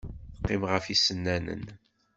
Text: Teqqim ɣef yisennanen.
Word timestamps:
Teqqim 0.35 0.63
ɣef 0.71 0.85
yisennanen. 0.87 1.63